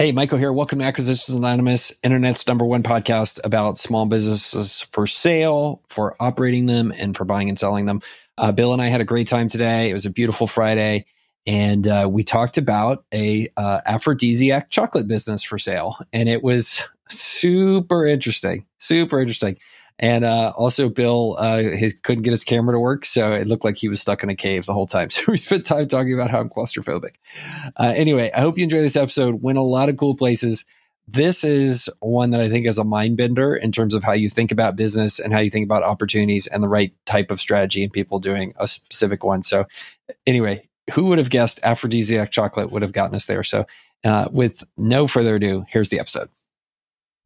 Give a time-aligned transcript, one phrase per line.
[0.00, 0.52] Hey, Michael here.
[0.52, 6.66] Welcome to Acquisitions Anonymous, internet's number one podcast about small businesses for sale, for operating
[6.66, 8.00] them, and for buying and selling them.
[8.38, 9.90] Uh, Bill and I had a great time today.
[9.90, 11.04] It was a beautiful Friday,
[11.48, 16.80] and uh, we talked about a uh, aphrodisiac chocolate business for sale, and it was
[17.08, 18.66] super interesting.
[18.78, 19.58] Super interesting.
[20.00, 23.64] And uh, also, Bill uh, he couldn't get his camera to work, so it looked
[23.64, 25.08] like he was stuck in a cave the whole time.
[25.18, 27.16] So we spent time talking about how I'm claustrophobic.
[27.76, 29.42] Uh, anyway, I hope you enjoy this episode.
[29.42, 30.64] Went a lot of cool places.
[31.08, 34.28] This is one that I think is a mind bender in terms of how you
[34.28, 37.82] think about business and how you think about opportunities and the right type of strategy
[37.82, 39.42] and people doing a specific one.
[39.42, 39.64] So,
[40.26, 43.42] anyway, who would have guessed aphrodisiac chocolate would have gotten us there?
[43.42, 43.64] So,
[44.04, 46.28] uh, with no further ado, here's the episode.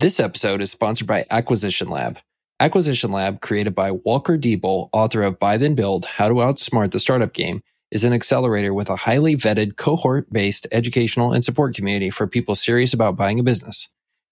[0.01, 2.19] This episode is sponsored by Acquisition Lab.
[2.61, 7.01] Acquisition Lab, created by Walker Deibel, author of Buy Then Build How to Outsmart the
[7.01, 12.09] Startup Game, is an accelerator with a highly vetted cohort based educational and support community
[12.09, 13.89] for people serious about buying a business.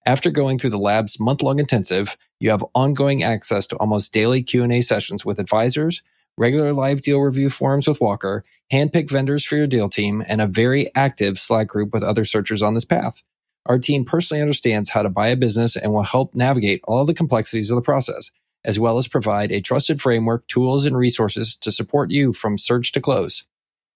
[0.07, 4.81] After going through the lab's month-long intensive, you have ongoing access to almost daily Q&A
[4.81, 6.03] sessions with advisors,
[6.39, 10.47] regular live deal review forums with Walker, handpicked vendors for your deal team, and a
[10.47, 13.23] very active Slack group with other searchers on this path.
[13.67, 17.15] Our team personally understands how to buy a business and will help navigate all the
[17.15, 18.31] complexities of the process,
[18.65, 22.93] as well as provide a trusted framework, tools, and resources to support you from search
[22.93, 23.45] to close.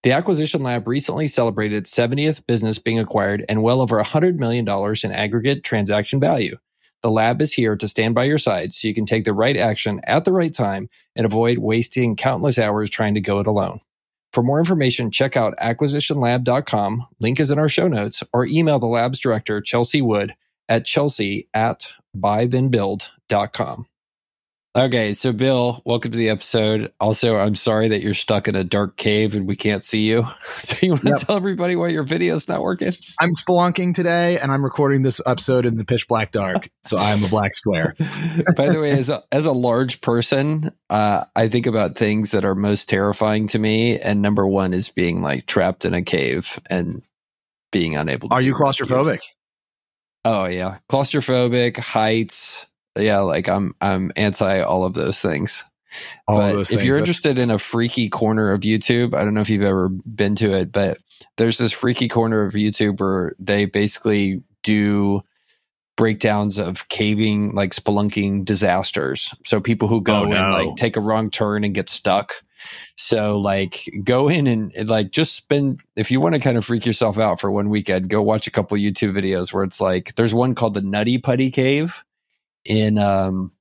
[0.02, 4.68] The Acquisition Lab recently celebrated its 70th business being acquired and well over $100 million
[5.02, 6.58] in aggregate transaction value.
[7.02, 9.56] The lab is here to stand by your side so you can take the right
[9.56, 13.80] action at the right time and avoid wasting countless hours trying to go it alone.
[14.34, 17.06] For more information, check out acquisitionlab.com.
[17.20, 20.34] Link is in our show notes or email the lab's director, Chelsea Wood
[20.68, 23.86] at chelsea at buythenbuild.com.
[24.76, 26.92] Okay, so Bill, welcome to the episode.
[26.98, 30.26] Also, I'm sorry that you're stuck in a dark cave and we can't see you.
[30.64, 31.18] So you want to yep.
[31.18, 32.90] tell everybody why your video's not working?
[33.20, 36.70] I'm spelunking today and I'm recording this episode in the pitch black dark.
[36.84, 37.94] So I'm a black square.
[38.56, 42.46] By the way, as a, as a large person, uh, I think about things that
[42.46, 43.98] are most terrifying to me.
[43.98, 47.02] And number one is being like trapped in a cave and
[47.70, 48.34] being unable to.
[48.34, 49.20] Are you claustrophobic?
[50.24, 50.78] Oh, yeah.
[50.90, 55.64] Claustrophobic, heights yeah, like I'm I'm anti all of those things.
[56.26, 59.34] All but those if things, you're interested in a freaky corner of YouTube, I don't
[59.34, 60.98] know if you've ever been to it, but
[61.36, 65.22] there's this freaky corner of YouTube where they basically do
[65.96, 69.32] breakdowns of caving, like spelunking disasters.
[69.44, 70.36] So people who go oh, no.
[70.36, 72.42] and like take a wrong turn and get stuck.
[72.96, 76.86] So like go in and like just spend if you want to kind of freak
[76.86, 80.34] yourself out for one weekend, go watch a couple YouTube videos where it's like there's
[80.34, 82.04] one called the Nutty Putty Cave
[82.64, 83.52] in um,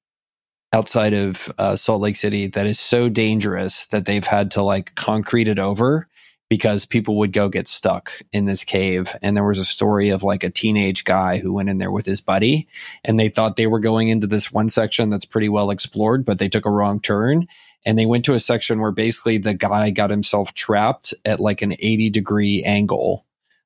[0.74, 4.96] outside of uh, Salt Lake City that is so dangerous that they've had to like
[4.96, 6.08] concrete it over
[6.50, 9.16] because people would go get stuck in this cave.
[9.22, 12.06] And there was a story of like a teenage guy who went in there with
[12.06, 12.68] his buddy
[13.04, 16.40] and they thought they were going into this one section that's pretty well explored, but
[16.40, 17.48] they took a wrong turn.
[17.86, 21.62] And they went to a section where basically the guy got himself trapped at like
[21.62, 23.26] an 80 degree angle,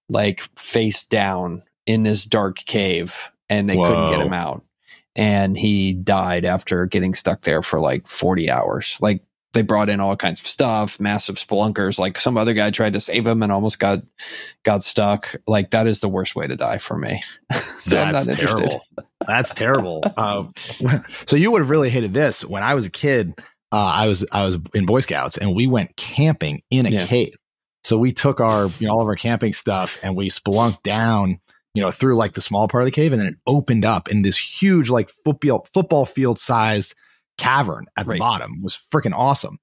[0.09, 3.87] like face down in this dark cave and they Whoa.
[3.87, 4.63] couldn't get him out
[5.17, 8.97] and he died after getting stuck there for like 40 hours.
[9.01, 9.23] Like
[9.53, 11.97] they brought in all kinds of stuff, massive spelunkers.
[11.97, 14.03] Like some other guy tried to save him and almost got
[14.63, 15.35] got stuck.
[15.47, 17.23] Like that is the worst way to die for me.
[17.79, 18.85] so That's terrible.
[19.27, 20.03] That's terrible.
[20.15, 20.53] Um,
[21.25, 23.33] so you would have really hated this when I was a kid.
[23.71, 27.07] Uh, I was I was in Boy Scouts and we went camping in a yeah.
[27.07, 27.35] cave.
[27.83, 31.39] So we took our you know all of our camping stuff and we spelunked down
[31.77, 34.09] you know, through like the small part of the cave, and then it opened up
[34.09, 36.95] in this huge, like football football field sized
[37.37, 38.19] cavern at the right.
[38.19, 38.55] bottom.
[38.57, 39.59] It was freaking awesome.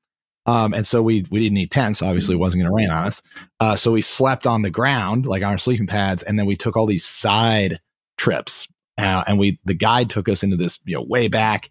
[0.47, 2.03] Um, and so we we didn't need tents.
[2.03, 3.21] Obviously, it wasn't going to rain on us.
[3.59, 6.55] Uh, so we slept on the ground, like on our sleeping pads, and then we
[6.55, 7.81] took all these side
[8.17, 8.69] trips.
[8.97, 11.69] Uh, and we the guide took us into this, you know, way back,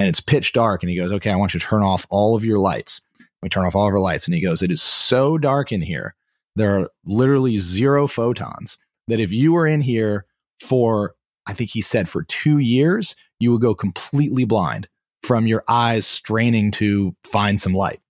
[0.00, 0.82] and it's pitch dark.
[0.82, 3.00] And he goes, "Okay, I want you to turn off all of your lights."
[3.44, 5.82] We turn off all of our lights, and he goes, "It is so dark in
[5.82, 6.16] here.
[6.56, 8.76] There are literally zero photons
[9.08, 10.26] that if you were in here
[10.60, 11.14] for,
[11.46, 14.88] I think he said for two years, you would go completely blind
[15.22, 18.00] from your eyes straining to find some light.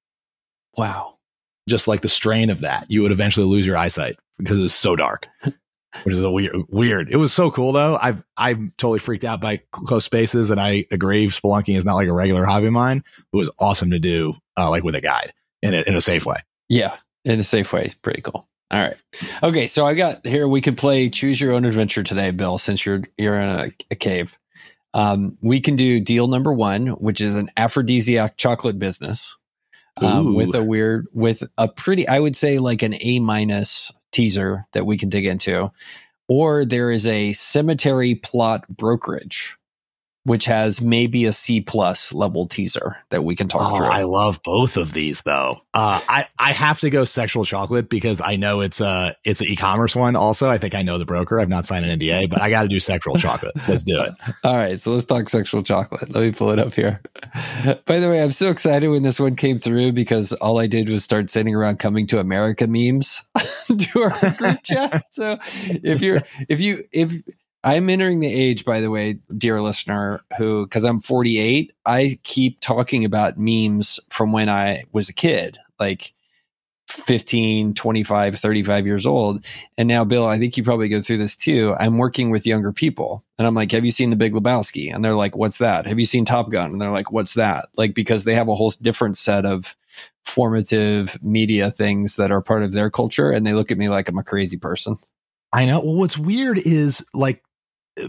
[0.76, 1.18] Wow.
[1.68, 4.74] Just like the strain of that, you would eventually lose your eyesight because it was
[4.74, 5.28] so dark.
[6.02, 7.08] which is a weird weird.
[7.10, 7.96] It was so cool though.
[8.00, 11.26] I've I'm totally freaked out by close spaces, and I agree.
[11.28, 13.04] Spelunking is not like a regular hobby of mine.
[13.32, 15.32] It was awesome to do, uh, like with a guide
[15.62, 16.38] in a, in a safe way.
[16.68, 18.48] Yeah, in a safe way, it's pretty cool.
[18.70, 18.96] All right.
[19.42, 20.48] Okay, so I got here.
[20.48, 22.58] We could play choose your own adventure today, Bill.
[22.58, 24.38] Since you're you're in a, a cave,
[24.94, 29.36] um, we can do deal number one, which is an aphrodisiac chocolate business
[29.98, 34.66] um, with a weird, with a pretty, I would say like an A minus teaser
[34.72, 35.70] that we can dig into.
[36.28, 39.56] or there is a cemetery plot brokerage
[40.24, 43.86] which has maybe a C plus level teaser that we can talk oh, through.
[43.86, 45.52] I love both of these though.
[45.74, 49.48] Uh, I I have to go sexual chocolate because I know it's a it's an
[49.48, 50.16] e-commerce one.
[50.16, 51.38] Also, I think I know the broker.
[51.40, 53.52] I've not signed an NDA, but I got to do sexual chocolate.
[53.68, 54.12] Let's do it.
[54.42, 56.10] All right, so let's talk sexual chocolate.
[56.10, 57.00] Let me pull it up here.
[57.86, 60.88] By the way, I'm so excited when this one came through because all I did
[60.88, 63.22] was start sending around coming to America memes
[63.66, 65.04] to our group chat.
[65.10, 67.12] So if you're if you if
[67.64, 72.60] I'm entering the age, by the way, dear listener, who, because I'm 48, I keep
[72.60, 76.12] talking about memes from when I was a kid, like
[76.88, 79.44] 15, 25, 35 years old.
[79.78, 81.74] And now, Bill, I think you probably go through this too.
[81.78, 84.94] I'm working with younger people and I'm like, have you seen The Big Lebowski?
[84.94, 85.86] And they're like, what's that?
[85.86, 86.72] Have you seen Top Gun?
[86.72, 87.68] And they're like, what's that?
[87.76, 89.76] Like, because they have a whole different set of
[90.24, 93.30] formative media things that are part of their culture.
[93.30, 94.96] And they look at me like I'm a crazy person.
[95.52, 95.80] I know.
[95.80, 97.43] Well, what's weird is like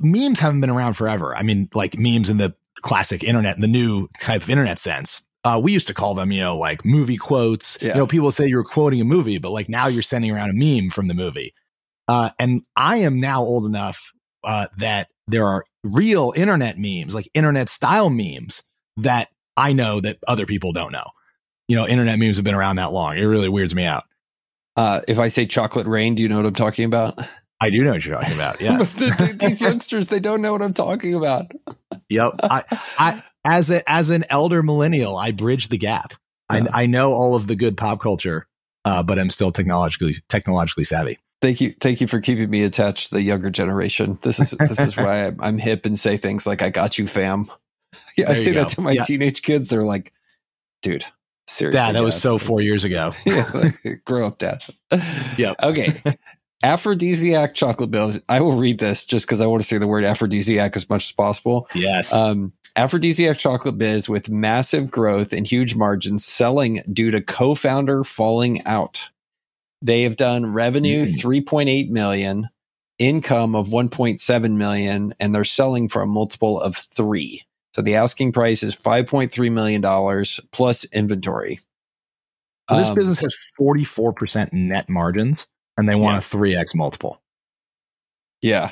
[0.01, 1.35] memes haven't been around forever.
[1.35, 5.21] I mean, like memes in the classic internet, the new type of internet sense.
[5.43, 7.77] Uh, we used to call them, you know, like movie quotes.
[7.81, 7.89] Yeah.
[7.89, 10.53] You know, people say you're quoting a movie, but like now you're sending around a
[10.53, 11.53] meme from the movie.
[12.07, 14.11] Uh, and I am now old enough
[14.43, 18.63] uh, that there are real internet memes, like internet style memes
[18.97, 21.09] that I know that other people don't know.
[21.67, 23.17] You know, internet memes have been around that long.
[23.17, 24.03] It really weirds me out.
[24.75, 27.19] Uh, if I say chocolate rain, do you know what I'm talking about?
[27.61, 28.59] I do know what you're talking about.
[28.59, 28.77] Yeah,
[29.39, 31.51] these youngsters they don't know what I'm talking about.
[32.09, 32.33] yep.
[32.43, 32.63] I,
[32.99, 36.13] I as a as an elder millennial, I bridge the gap.
[36.51, 36.65] Yeah.
[36.73, 38.47] I, I know all of the good pop culture,
[38.83, 41.19] uh, but I'm still technologically technologically savvy.
[41.41, 44.17] Thank you, thank you for keeping me attached to the younger generation.
[44.21, 47.07] This is this is why I'm, I'm hip and say things like "I got you,
[47.07, 47.45] fam."
[48.17, 49.03] Yeah, I say that to my yeah.
[49.03, 49.69] teenage kids.
[49.69, 50.11] They're like,
[50.81, 51.05] "Dude,
[51.47, 52.05] seriously, dad, that dad.
[52.05, 54.61] was so four years ago." yeah, like, grow up, dad.
[55.37, 55.53] Yeah.
[55.61, 56.01] Okay
[56.63, 58.13] aphrodisiac chocolate bill.
[58.29, 61.05] I will read this just because I want to say the word aphrodisiac as much
[61.05, 61.67] as possible.
[61.73, 62.13] Yes.
[62.13, 68.65] Um, aphrodisiac chocolate biz with massive growth and huge margins selling due to co-founder falling
[68.65, 69.09] out.
[69.81, 71.21] They have done revenue mm.
[71.21, 72.49] 3.8 million,
[72.97, 77.43] income of 1.7 million, and they're selling for a multiple of three.
[77.75, 81.59] So the asking price is 5.3 million dollars plus inventory.
[82.69, 85.45] So this um, business has 44% net margins
[85.77, 86.39] and they want yeah.
[86.39, 87.21] a 3x multiple.
[88.41, 88.71] Yeah.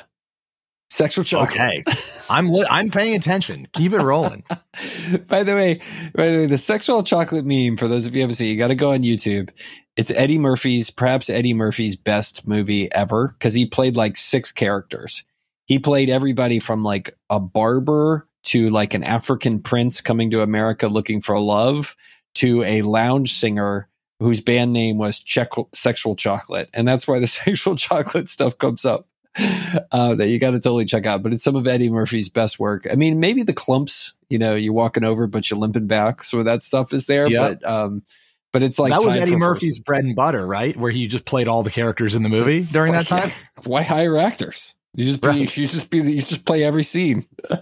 [0.90, 1.58] Sexual chocolate.
[1.58, 1.82] Okay.
[2.30, 3.66] I'm li- I'm paying attention.
[3.72, 4.44] Keep it rolling.
[5.26, 5.80] by the way,
[6.14, 8.56] by the way, the sexual chocolate meme, for those of you who haven't seen, you
[8.56, 9.50] got to go on YouTube.
[9.96, 15.24] It's Eddie Murphy's, perhaps Eddie Murphy's best movie ever, because he played like six characters.
[15.66, 20.88] He played everybody from like a barber to like an African prince coming to America
[20.88, 21.96] looking for love
[22.34, 23.88] to a lounge singer
[24.24, 26.68] whose band name was Check- Sexual Chocolate.
[26.74, 29.06] And that's why the sexual chocolate stuff comes up
[29.92, 31.22] uh, that you got to totally check out.
[31.22, 32.86] But it's some of Eddie Murphy's best work.
[32.90, 36.22] I mean, maybe the Klumps, you know, you're walking over, but you're limping back.
[36.22, 37.28] So that stuff is there.
[37.28, 37.60] Yep.
[37.60, 38.02] But, um,
[38.52, 39.84] but it's like that was Eddie Murphy's first.
[39.84, 40.76] bread and butter, right?
[40.76, 43.30] Where he just played all the characters in the movie during that time.
[43.64, 44.74] Why hire actors?
[44.96, 45.56] You just be, right.
[45.56, 47.24] you just be, you just play every scene.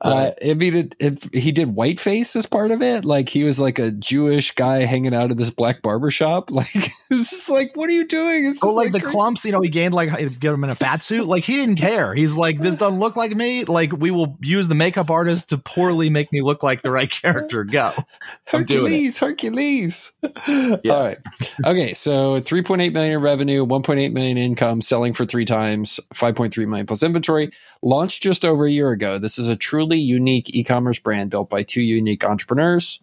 [0.00, 3.04] Uh, I mean, it, it, he did whiteface as part of it.
[3.04, 6.50] Like he was like a Jewish guy hanging out in this black barber shop.
[6.58, 8.44] Like it's just like, what are you doing?
[8.44, 9.16] It's oh, like, like, the crazy.
[9.16, 10.10] Klumps, you know, he gained like
[10.40, 11.26] get him in a fat suit.
[11.26, 12.14] Like he didn't care.
[12.14, 13.64] He's like, this doesn't look like me.
[13.64, 17.10] Like we will use the makeup artist to poorly make me look like the right
[17.10, 17.64] character.
[17.64, 17.92] Go,
[18.46, 20.12] Hercules, Hercules.
[20.48, 20.76] Yeah.
[20.90, 21.18] All right.
[21.64, 26.66] Okay, so 3.8 million in revenue, 1.8 million income, selling for three times, 5.3 3
[26.66, 27.50] million plus inventory.
[27.82, 29.16] Launched just over a year ago.
[29.18, 33.00] This is a truly unique e-commerce brand built by two unique entrepreneurs.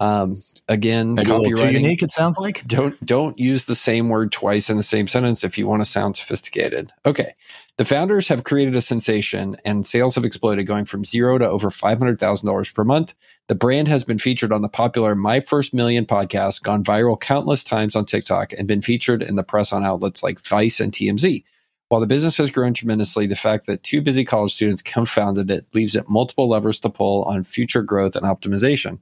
[0.00, 0.36] Um,
[0.68, 1.72] again, Maybe copywriting.
[1.72, 2.02] unique.
[2.02, 5.58] It sounds like don't don't use the same word twice in the same sentence if
[5.58, 6.90] you want to sound sophisticated.
[7.04, 7.32] Okay,
[7.76, 11.70] the founders have created a sensation, and sales have exploded, going from zero to over
[11.70, 13.12] five hundred thousand dollars per month.
[13.48, 17.62] The brand has been featured on the popular My First Million podcast, gone viral countless
[17.62, 21.44] times on TikTok, and been featured in the press on outlets like Vice and TMZ.
[21.90, 25.66] While the business has grown tremendously, the fact that two busy college students co-founded it
[25.74, 29.00] leaves it multiple levers to pull on future growth and optimization.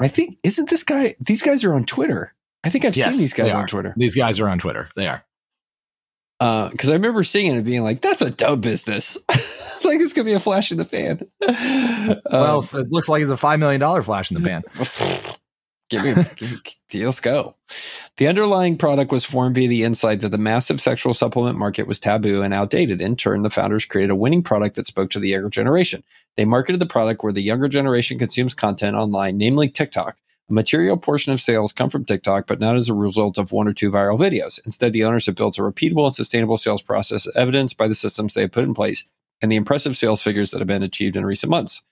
[0.00, 1.16] I think isn't this guy?
[1.20, 2.34] These guys are on Twitter.
[2.64, 3.92] I think I've yes, seen these guys on Twitter.
[3.98, 4.88] These guys are on Twitter.
[4.96, 5.22] They are.
[6.38, 9.18] Because uh, I remember seeing it and being like, "That's a dumb business.
[9.28, 11.28] like it's gonna be a flash in the fan."
[12.30, 14.62] well, um, it looks like it's a five million dollar flash in the pan.
[16.02, 16.52] Give
[16.92, 17.54] me, let's go.
[18.16, 21.98] The underlying product was formed via the insight that the massive sexual supplement market was
[22.00, 23.00] taboo and outdated.
[23.00, 26.04] In turn, the founders created a winning product that spoke to the younger generation.
[26.36, 30.16] They marketed the product where the younger generation consumes content online, namely TikTok,
[30.48, 33.66] A material portion of sales come from TikTok, but not as a result of one
[33.66, 34.60] or two viral videos.
[34.64, 38.34] Instead, the owners have built a repeatable and sustainable sales process evidenced by the systems
[38.34, 39.04] they have put in place
[39.42, 41.82] and the impressive sales figures that have been achieved in recent months.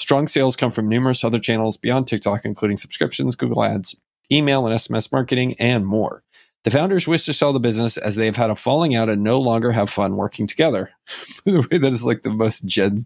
[0.00, 3.94] Strong sales come from numerous other channels beyond TikTok, including subscriptions, Google Ads,
[4.32, 6.22] email and SMS marketing, and more.
[6.64, 9.22] The founders wish to sell the business as they have had a falling out and
[9.22, 10.90] no longer have fun working together.
[11.44, 13.00] the way that is like the most Gen,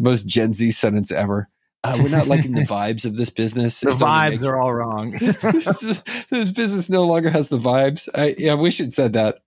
[0.00, 1.48] most Gen Z sentence ever.
[1.84, 3.80] Uh, we're not liking the vibes of this business.
[3.80, 5.12] The vibes are all wrong.
[5.12, 8.08] this, this, business no longer has the vibes.
[8.12, 9.38] I, yeah, I wish it said that.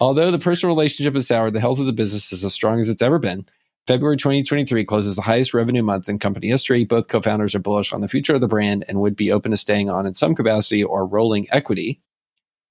[0.00, 2.88] Although the personal relationship is sour, the health of the business is as strong as
[2.88, 3.44] it's ever been.
[3.86, 6.84] February 2023 closes the highest revenue month in company history.
[6.84, 9.56] Both co-founders are bullish on the future of the brand and would be open to
[9.56, 12.00] staying on in some capacity or rolling equity.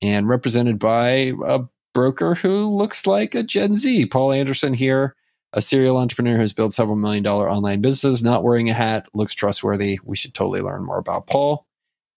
[0.02, 1.62] And represented by a
[1.94, 5.16] broker who looks like a Gen Z, Paul Anderson here
[5.54, 9.34] a serial entrepreneur who's built several million dollar online businesses, not wearing a hat, looks
[9.34, 10.00] trustworthy.
[10.04, 11.66] We should totally learn more about Paul.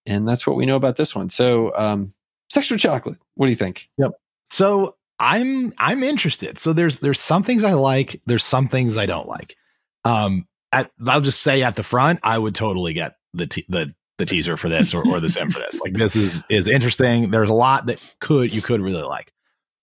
[0.07, 1.29] And that's what we know about this one.
[1.29, 2.13] So, um,
[2.49, 3.19] sexual chocolate.
[3.35, 3.91] What do you think?
[3.99, 4.13] Yep.
[4.51, 6.59] So I'm I'm interested.
[6.59, 8.21] So there's there's some things I like.
[8.27, 9.57] There's some things I don't like.
[10.05, 14.27] Um, at, I'll just say at the front, I would totally get the the the
[14.27, 15.81] teaser for this or, or the sim for this.
[15.81, 17.31] Like this is is interesting.
[17.31, 19.33] There's a lot that could you could really like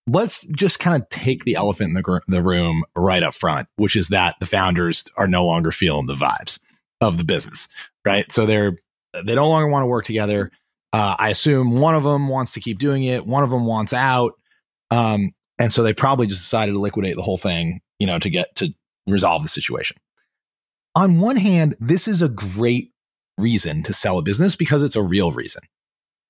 [0.06, 3.68] let's just kind of take the elephant in the, gr- the room right up front,
[3.76, 6.58] which is that the founders are no longer feeling the vibes
[7.00, 7.68] of the business,
[8.04, 8.30] right?
[8.30, 8.76] So they're
[9.24, 10.50] they no longer want to work together.
[10.92, 13.92] Uh, I assume one of them wants to keep doing it, one of them wants
[13.92, 14.34] out,
[14.94, 18.30] um, and so they probably just decided to liquidate the whole thing, you know, to
[18.30, 18.72] get to
[19.06, 19.96] resolve the situation.
[20.94, 22.92] On one hand, this is a great
[23.36, 25.62] reason to sell a business because it's a real reason.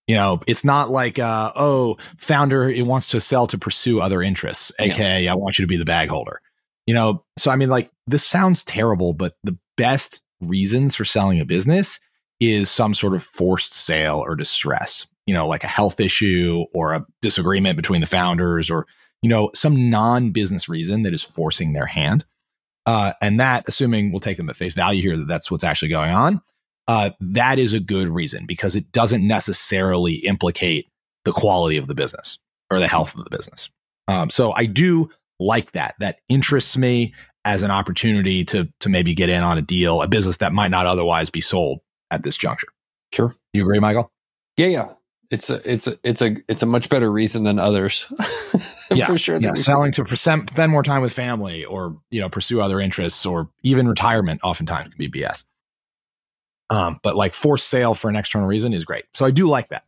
[0.06, 4.22] You know, it's not like, uh, oh, founder, it wants to sell to pursue other
[4.22, 5.32] interests, aka, yeah.
[5.32, 6.40] I want you to be the bag holder.
[6.86, 11.40] You know, so I mean, like, this sounds terrible, but the best reasons for selling
[11.40, 11.98] a business
[12.40, 16.92] is some sort of forced sale or distress, you know, like a health issue or
[16.92, 18.86] a disagreement between the founders or,
[19.22, 22.24] you know, some non business reason that is forcing their hand.
[22.86, 25.88] Uh, and that, assuming we'll take them at face value here, that that's what's actually
[25.88, 26.40] going on,
[26.86, 30.88] uh, that is a good reason because it doesn't necessarily implicate
[31.24, 32.38] the quality of the business
[32.70, 33.70] or the health of the business.
[34.08, 35.08] Um, so I do
[35.40, 35.94] like that.
[36.00, 37.14] That interests me
[37.46, 40.70] as an opportunity to to maybe get in on a deal, a business that might
[40.70, 42.68] not otherwise be sold at this juncture.
[43.12, 44.10] Sure, you agree, Michael?
[44.56, 44.92] Yeah, yeah.
[45.30, 48.12] It's a it's a it's a it's a much better reason than others.
[48.90, 49.40] yeah, for sure.
[49.40, 53.48] Yeah, selling to spend more time with family, or you know, pursue other interests, or
[53.62, 54.40] even retirement.
[54.44, 55.44] Oftentimes can be BS.
[56.70, 59.04] Um, but like forced sale for an external reason is great.
[59.14, 59.84] So I do like that.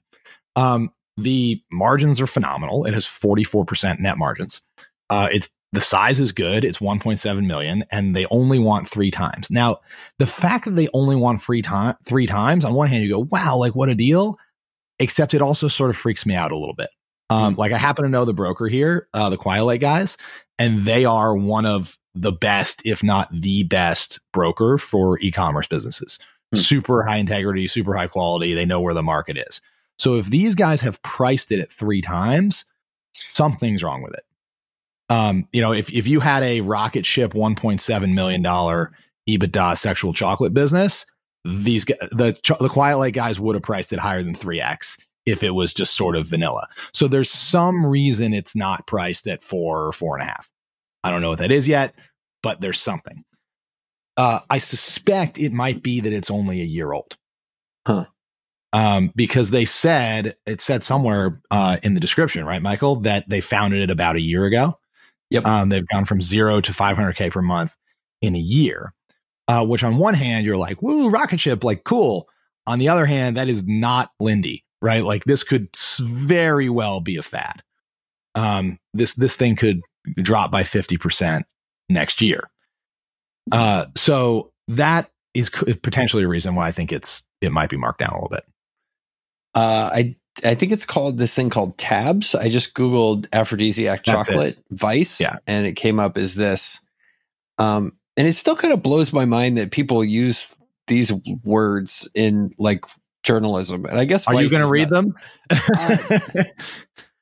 [0.54, 2.84] Um, the margins are phenomenal.
[2.84, 4.60] It has 44% net margins.
[5.08, 6.64] Uh, it's the size is good.
[6.64, 9.50] It's 1.7 million and they only want three times.
[9.50, 9.80] Now,
[10.18, 13.28] the fact that they only want free time, three times on one hand, you go,
[13.30, 14.38] wow, like what a deal.
[14.98, 16.90] Except it also sort of freaks me out a little bit.
[17.28, 17.60] Um, mm-hmm.
[17.60, 20.16] like I happen to know the broker here, uh, the Quiet guys,
[20.58, 26.18] and they are one of the best, if not the best broker for e-commerce businesses.
[26.52, 26.60] Hmm.
[26.60, 28.54] super high integrity, super high quality.
[28.54, 29.60] They know where the market is.
[29.98, 32.64] So if these guys have priced it at three times,
[33.12, 34.24] something's wrong with it.
[35.08, 40.52] Um, you know, if if you had a rocket ship $1.7 million EBITDA sexual chocolate
[40.52, 41.06] business,
[41.46, 45.50] these the the Quiet Light guys would have priced it higher than 3x if it
[45.50, 46.68] was just sort of vanilla.
[46.92, 50.48] So there's some reason it's not priced at four or four and a half.
[51.02, 51.94] I don't know what that is yet,
[52.42, 53.24] but there's something.
[54.16, 57.16] Uh, I suspect it might be that it's only a year old.
[57.86, 58.06] Huh.
[58.72, 63.40] Um, because they said it said somewhere uh, in the description, right, Michael, that they
[63.40, 64.78] founded it about a year ago.
[65.30, 65.46] Yep.
[65.46, 67.76] Um, they've gone from zero to 500k per month
[68.22, 68.92] in a year.
[69.48, 72.28] Uh, which on one hand you're like, woo, rocket ship, like cool.
[72.66, 75.04] On the other hand, that is not Lindy, right?
[75.04, 75.68] Like this could
[76.00, 77.62] very well be a fad.
[78.34, 79.80] Um, this this thing could
[80.16, 81.44] drop by 50%
[81.88, 82.50] next year.
[83.52, 88.00] Uh, so that is potentially a reason why I think it's it might be marked
[88.00, 88.44] down a little bit.
[89.54, 92.34] Uh, I I think it's called this thing called tabs.
[92.34, 94.64] I just googled aphrodisiac That's chocolate it.
[94.70, 96.80] vice, yeah, and it came up as this.
[97.58, 100.54] Um, and it still kind of blows my mind that people use
[100.86, 101.12] these
[101.44, 102.84] words in like
[103.22, 103.84] journalism.
[103.84, 105.14] And I guess are you going to read not, them?
[105.50, 106.44] uh,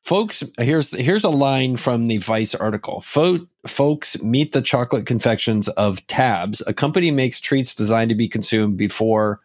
[0.05, 3.01] folks here's here's a line from the vice article.
[3.01, 6.63] Fo- folks meet the chocolate confections of tabs.
[6.67, 9.41] A company makes treats designed to be consumed before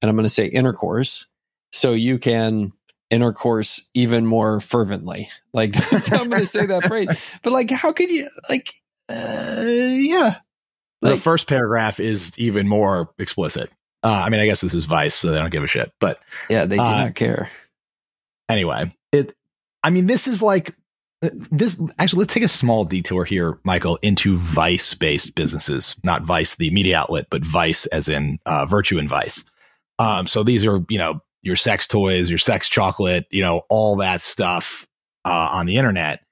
[0.00, 1.26] and i'm going to say intercourse
[1.70, 2.72] so you can
[3.10, 5.28] intercourse even more fervently.
[5.52, 5.74] Like
[6.12, 7.08] i'm going to say that phrase.
[7.42, 8.74] But like how could you like
[9.08, 10.36] uh, yeah
[11.02, 13.70] like, the first paragraph is even more explicit
[14.02, 15.92] Uh, I mean, I guess this is Vice, so they don't give a shit.
[16.00, 16.18] But
[16.48, 17.48] yeah, they do uh, not care.
[18.48, 19.34] Anyway, it.
[19.84, 20.74] I mean, this is like
[21.22, 21.80] uh, this.
[21.98, 26.98] Actually, let's take a small detour here, Michael, into Vice-based businesses, not Vice, the media
[26.98, 29.44] outlet, but Vice, as in uh, virtue and Vice.
[29.98, 33.96] Um, so these are, you know, your sex toys, your sex chocolate, you know, all
[33.96, 34.88] that stuff
[35.24, 36.24] uh, on the internet.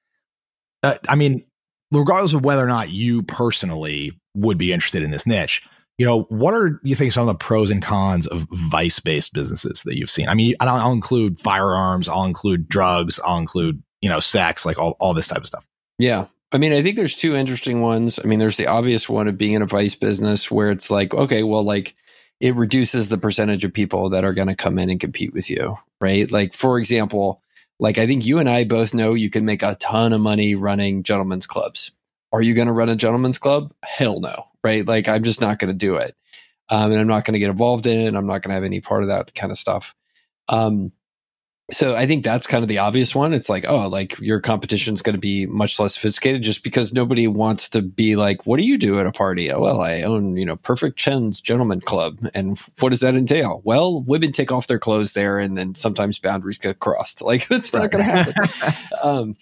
[0.82, 1.44] Uh, I mean,
[1.92, 5.62] regardless of whether or not you personally would be interested in this niche,
[5.98, 9.34] you know, what are you think some of the pros and cons of vice based
[9.34, 10.28] businesses that you've seen?
[10.28, 14.96] I mean, I'll include firearms, I'll include drugs, I'll include, you know, sex, like all,
[14.98, 15.66] all this type of stuff.
[15.98, 16.26] Yeah.
[16.52, 18.18] I mean, I think there's two interesting ones.
[18.18, 21.12] I mean, there's the obvious one of being in a vice business where it's like,
[21.12, 21.94] okay, well, like
[22.40, 25.50] it reduces the percentage of people that are going to come in and compete with
[25.50, 26.30] you, right?
[26.30, 27.42] Like, for example,
[27.78, 30.54] like I think you and I both know you can make a ton of money
[30.54, 31.92] running gentlemen's clubs.
[32.32, 33.72] Are you going to run a gentleman's club?
[33.82, 34.86] Hell no, right?
[34.86, 36.16] Like I'm just not going to do it.
[36.68, 38.14] Um, and I'm not going to get involved in it.
[38.14, 39.94] I'm not going to have any part of that kind of stuff.
[40.48, 40.92] Um,
[41.72, 43.32] so I think that's kind of the obvious one.
[43.32, 46.92] It's like, oh, like your competition is going to be much less sophisticated just because
[46.92, 49.50] nobody wants to be like, what do you do at a party?
[49.50, 52.18] Oh, well, I own, you know, Perfect Chen's Gentleman Club.
[52.34, 53.62] And what does that entail?
[53.64, 57.22] Well, women take off their clothes there and then sometimes boundaries get crossed.
[57.30, 58.34] Like that's not going to happen.
[59.04, 59.34] um,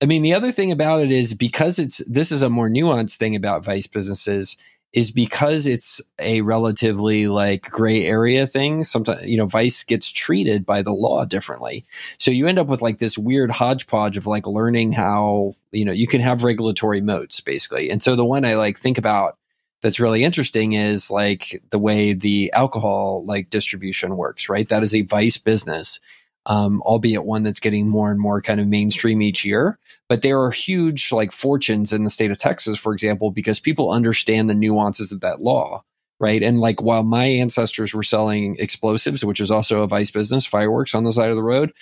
[0.00, 3.16] I mean, the other thing about it is because it's, this is a more nuanced
[3.16, 4.56] thing about vice businesses
[4.92, 8.84] is because it's a relatively like gray area thing.
[8.84, 11.84] Sometimes, you know, vice gets treated by the law differently.
[12.18, 15.92] So you end up with like this weird hodgepodge of like learning how, you know,
[15.92, 17.90] you can have regulatory moats basically.
[17.90, 19.36] And so the one I like think about
[19.82, 24.68] that's really interesting is like the way the alcohol like distribution works, right?
[24.68, 26.00] That is a vice business
[26.48, 29.78] um, albeit one that's getting more and more kind of mainstream each year.
[30.08, 33.92] But there are huge like fortunes in the state of Texas, for example, because people
[33.92, 35.84] understand the nuances of that law.
[36.20, 36.42] Right.
[36.42, 40.92] And like while my ancestors were selling explosives, which is also a vice business, fireworks
[40.92, 41.72] on the side of the road,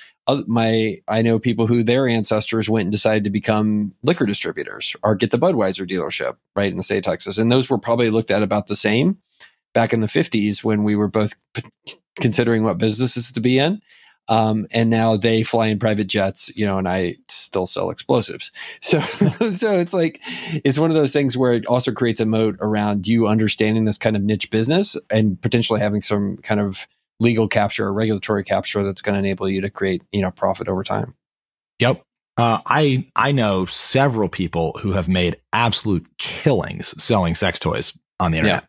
[0.46, 5.14] my, I know people who their ancestors went and decided to become liquor distributors or
[5.14, 7.38] get the Budweiser dealership right in the state of Texas.
[7.38, 9.16] And those were probably looked at about the same
[9.72, 11.62] back in the 50s when we were both p-
[12.20, 13.80] considering what businesses to be in.
[14.28, 18.50] Um, and now they fly in private jets, you know, and I still sell explosives.
[18.80, 20.20] So, so it's like,
[20.64, 23.98] it's one of those things where it also creates a moat around you understanding this
[23.98, 26.86] kind of niche business and potentially having some kind of
[27.18, 30.68] legal capture or regulatory capture that's going to enable you to create, you know, profit
[30.68, 31.14] over time.
[31.80, 32.02] Yep.
[32.36, 38.32] Uh, I I know several people who have made absolute killings selling sex toys on
[38.32, 38.66] the internet.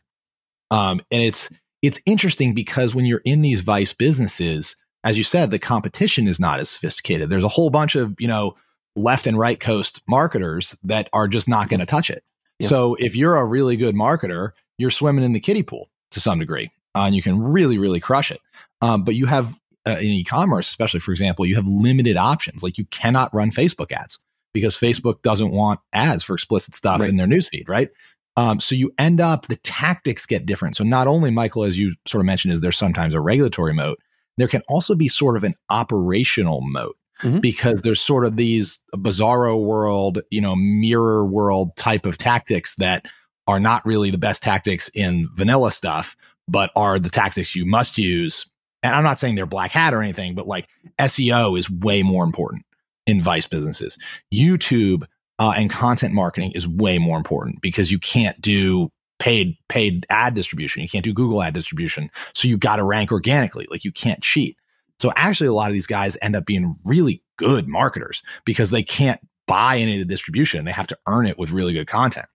[0.71, 0.89] Yeah.
[0.89, 1.49] Um, and it's
[1.81, 4.75] it's interesting because when you're in these vice businesses,
[5.07, 7.29] as you said, the competition is not as sophisticated.
[7.29, 8.57] There's a whole bunch of, you know,
[8.97, 12.25] left and right coast marketers that are just not going to touch it.
[12.59, 12.67] Yeah.
[12.67, 16.39] So if you're a really good marketer, you're swimming in the kiddie pool to some
[16.39, 18.41] degree, uh, and you can really, really crush it.
[18.81, 22.61] Um, but you have uh, in e-commerce, especially for example, you have limited options.
[22.61, 24.19] Like you cannot run Facebook ads
[24.53, 27.09] because Facebook doesn't want ads for explicit stuff right.
[27.09, 27.89] in their newsfeed, right?
[28.35, 30.75] Um, so you end up the tactics get different.
[30.75, 33.99] So not only Michael, as you sort of mentioned, is there sometimes a regulatory moat,
[34.37, 37.39] there can also be sort of an operational moat mm-hmm.
[37.39, 43.05] because there's sort of these bizarro world, you know, mirror world type of tactics that
[43.47, 46.15] are not really the best tactics in vanilla stuff,
[46.47, 48.47] but are the tactics you must use.
[48.83, 50.67] And I'm not saying they're black hat or anything, but like
[50.99, 52.65] SEO is way more important
[53.05, 53.97] in vice businesses.
[54.33, 55.05] YouTube
[55.39, 60.33] uh, and content marketing is way more important because you can't do paid paid ad
[60.33, 60.81] distribution.
[60.81, 62.09] You can't do Google ad distribution.
[62.33, 63.67] So you got to rank organically.
[63.69, 64.57] Like you can't cheat.
[64.99, 68.83] So actually a lot of these guys end up being really good marketers because they
[68.83, 70.65] can't buy any of the distribution.
[70.65, 72.27] They have to earn it with really good content.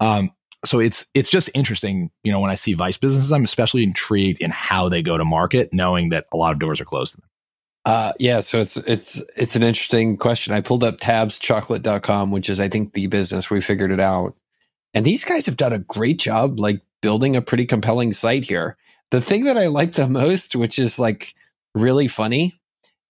[0.00, 0.30] Um,
[0.64, 4.40] so it's it's just interesting, you know, when I see vice businesses, I'm especially intrigued
[4.40, 7.20] in how they go to market, knowing that a lot of doors are closed to
[7.20, 7.28] them.
[7.84, 10.54] Uh, yeah, so it's it's it's an interesting question.
[10.54, 14.34] I pulled up tabschocolate.com, which is I think the business we figured it out.
[14.94, 18.76] And these guys have done a great job, like building a pretty compelling site here.
[19.10, 21.34] The thing that I like the most, which is like
[21.74, 22.54] really funny,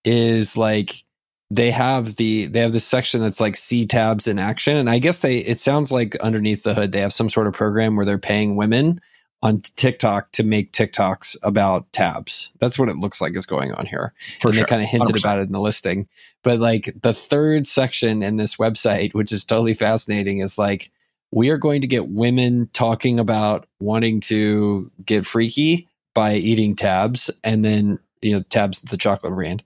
[0.05, 1.05] is like
[1.51, 4.99] they have the they have this section that's like see tabs in action and i
[4.99, 8.07] guess they it sounds like underneath the hood they have some sort of program where
[8.07, 9.01] they're paying women
[9.43, 13.85] on tiktok to make tiktoks about tabs that's what it looks like is going on
[13.85, 14.65] here For and sure.
[14.65, 15.19] they kind of hinted 100%.
[15.21, 16.09] about it in the listing
[16.43, 20.91] but like the third section in this website which is totally fascinating is like
[21.33, 27.31] we are going to get women talking about wanting to get freaky by eating tabs
[27.43, 29.65] and then you know tabs the chocolate brand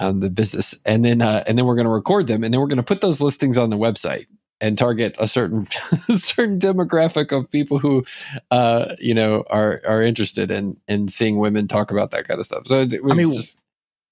[0.00, 2.60] um, the business and then uh, and then we're going to record them and then
[2.60, 4.26] we're going to put those listings on the website
[4.60, 5.66] and target a certain
[6.00, 8.04] certain demographic of people who,
[8.50, 12.46] uh, you know, are are interested in in seeing women talk about that kind of
[12.46, 12.66] stuff.
[12.66, 13.62] So I mean, just,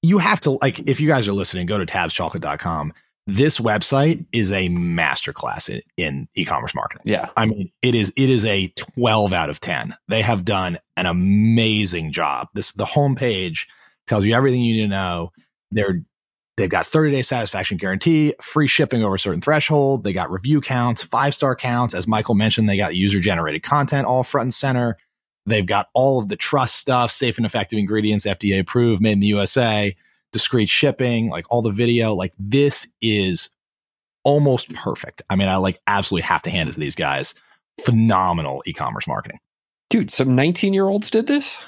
[0.02, 2.92] you have to like if you guys are listening, go to tabschocolate.com.
[3.26, 7.02] This website is a masterclass in, in e-commerce marketing.
[7.04, 7.28] Yeah.
[7.36, 9.94] I mean, it is it is a 12 out of 10.
[10.08, 12.48] They have done an amazing job.
[12.54, 13.66] This the homepage
[14.06, 15.30] tells you everything you need to know.
[15.70, 16.02] They're
[16.56, 20.02] they've got 30 day satisfaction guarantee, free shipping over a certain threshold.
[20.02, 21.94] They got review counts, five star counts.
[21.94, 24.98] As Michael mentioned, they got user generated content all front and center.
[25.46, 29.20] They've got all of the trust stuff, safe and effective ingredients, FDA approved, made in
[29.20, 29.94] the USA,
[30.32, 32.14] discreet shipping, like all the video.
[32.14, 33.50] Like this is
[34.24, 35.22] almost perfect.
[35.28, 37.34] I mean, I like absolutely have to hand it to these guys.
[37.84, 39.38] Phenomenal e commerce marketing.
[39.90, 41.58] Dude, some 19 year olds did this?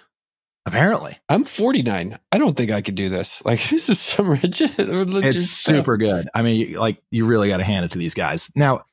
[0.66, 1.18] Apparently.
[1.29, 2.18] I'm 49.
[2.33, 3.44] I don't think I could do this.
[3.44, 4.79] Like, this is some legit.
[4.79, 5.77] legit it's stuff.
[5.77, 6.29] super good.
[6.35, 8.50] I mean, like, you really got to hand it to these guys.
[8.57, 8.85] Now,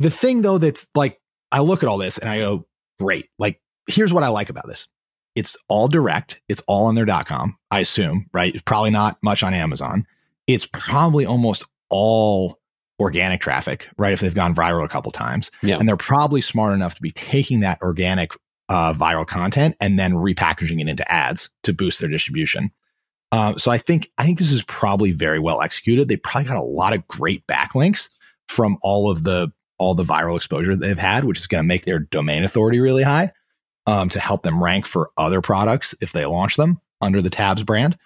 [0.00, 1.20] the thing though that's like,
[1.52, 2.66] I look at all this and I go,
[2.98, 3.28] great.
[3.38, 4.88] Like, here's what I like about this.
[5.34, 6.40] It's all direct.
[6.48, 8.52] It's all on their .com, I assume, right?
[8.54, 10.06] It's probably not much on Amazon.
[10.46, 12.60] It's probably almost all
[13.00, 14.12] organic traffic, right?
[14.12, 15.50] If they've gone viral a couple times.
[15.62, 15.78] Yeah.
[15.78, 18.32] And they're probably smart enough to be taking that organic
[18.68, 22.70] uh, viral content and then repackaging it into ads to boost their distribution.
[23.32, 26.06] Uh, so I think I think this is probably very well executed.
[26.06, 28.08] They probably got a lot of great backlinks
[28.48, 31.84] from all of the all the viral exposure they've had, which is going to make
[31.84, 33.32] their domain authority really high
[33.86, 37.62] um, to help them rank for other products if they launch them under the Tabs
[37.62, 37.98] brand.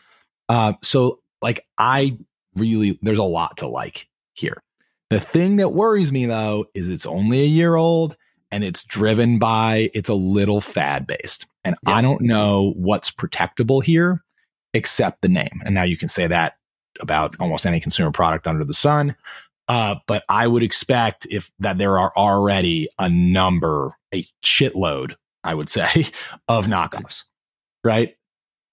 [0.48, 2.18] Uh, so, like, I
[2.54, 4.62] really, there's a lot to like here.
[5.10, 8.16] The thing that worries me though is it's only a year old
[8.50, 11.46] and it's driven by, it's a little fad based.
[11.64, 11.94] And yeah.
[11.94, 14.22] I don't know what's protectable here
[14.74, 15.62] except the name.
[15.64, 16.56] And now you can say that
[17.00, 19.16] about almost any consumer product under the sun.
[19.66, 25.14] Uh, but I would expect if that there are already a number, a shitload
[25.44, 26.06] I would say,
[26.48, 27.24] of knockoffs,
[27.84, 28.14] right?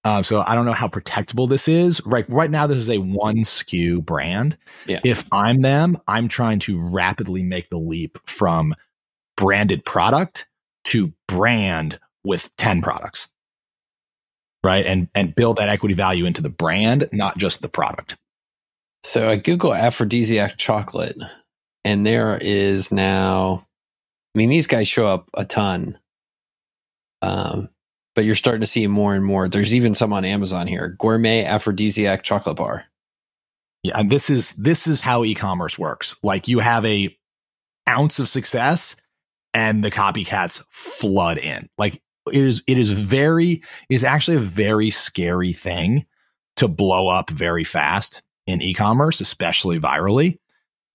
[0.03, 1.99] Um, so I don't know how protectable this is.
[2.05, 4.55] Right, right now, this is a one SKU brand.
[4.85, 4.99] Yeah.
[5.03, 8.75] If I'm them, I'm trying to rapidly make the leap from
[9.35, 10.47] branded product
[10.85, 13.29] to brand with 10 products.
[14.63, 14.85] Right.
[14.85, 18.17] And and build that equity value into the brand, not just the product.
[19.03, 21.15] So I Google aphrodisiac chocolate,
[21.83, 23.63] and there is now
[24.35, 25.97] I mean, these guys show up a ton
[27.21, 27.69] um,
[28.15, 29.47] but you're starting to see more and more.
[29.47, 30.95] There's even some on Amazon here.
[30.97, 32.85] Gourmet aphrodisiac chocolate bar.
[33.83, 36.15] Yeah, and this is this is how e-commerce works.
[36.23, 37.15] Like you have a
[37.87, 38.95] ounce of success
[39.53, 41.69] and the copycats flood in.
[41.77, 42.01] Like
[42.31, 46.05] it is it is very is actually a very scary thing
[46.55, 50.39] to blow up very fast in e-commerce, especially virally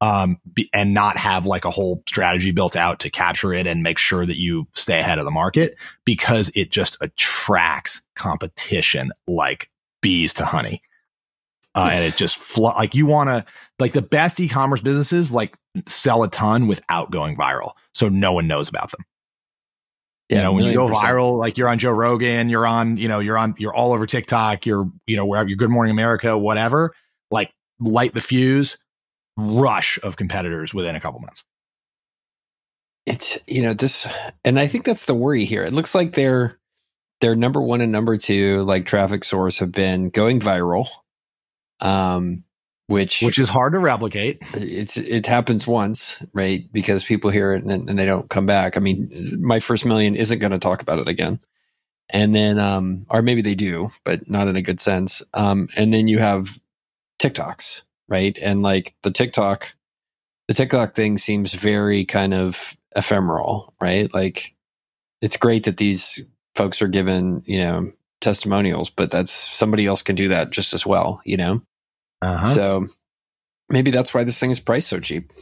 [0.00, 3.82] um, be, and not have like a whole strategy built out to capture it and
[3.82, 9.70] make sure that you stay ahead of the market because it just attracts competition like
[10.00, 10.82] bees to honey.
[11.74, 13.44] Uh, and it just fl- like you want to
[13.78, 15.54] like the best e-commerce businesses like
[15.86, 19.04] sell a ton without going viral, so no one knows about them.
[20.28, 21.04] Yeah, you know, when you go percent.
[21.04, 24.06] viral, like you're on Joe Rogan, you're on, you know, you're on, you're all over
[24.06, 26.92] TikTok, you're, you know, wherever you're Good Morning America, whatever.
[27.32, 28.78] Like light the fuse,
[29.40, 31.44] rush of competitors within a couple months.
[33.06, 34.06] It's you know this,
[34.44, 35.64] and I think that's the worry here.
[35.64, 36.58] It looks like their
[37.20, 40.86] their number one and number two like traffic source have been going viral,
[41.80, 42.44] um,
[42.86, 44.38] which which is hard to replicate.
[44.54, 46.70] It's it happens once, right?
[46.72, 48.76] Because people hear it and, and they don't come back.
[48.76, 51.40] I mean, my first million isn't going to talk about it again
[52.12, 55.92] and then um or maybe they do but not in a good sense um and
[55.92, 56.58] then you have
[57.18, 58.36] tiktoks right?
[58.42, 59.72] And like the TikTok,
[60.48, 64.12] the TikTok thing seems very kind of ephemeral, right?
[64.12, 64.54] Like
[65.22, 66.20] it's great that these
[66.56, 70.84] folks are given, you know, testimonials, but that's somebody else can do that just as
[70.84, 71.62] well, you know?
[72.20, 72.46] Uh-huh.
[72.46, 72.86] So
[73.68, 75.32] maybe that's why this thing is priced so cheap.